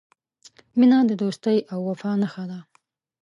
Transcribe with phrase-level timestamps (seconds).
[0.77, 2.59] •مینه د دوستۍ او وفا نښه ده.